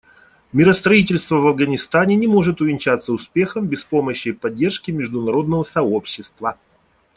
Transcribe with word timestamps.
Миростроительство 0.51 1.35
в 1.35 1.45
Афганистане 1.45 2.15
не 2.15 2.25
может 2.25 2.59
увенчаться 2.59 3.13
успехом 3.13 3.67
без 3.67 3.83
помощи 3.83 4.29
и 4.29 4.31
поддержки 4.31 4.89
международного 4.89 5.61
сообщества. 5.61 6.57